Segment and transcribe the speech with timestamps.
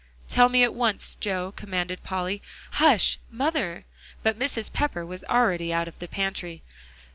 [0.27, 2.41] "Tell me at once, Joe," commanded Polly.
[2.71, 3.19] "Hush!
[3.29, 3.85] mother"
[4.23, 4.73] but Mrs.
[4.73, 6.63] Pepper was already out of the pantry.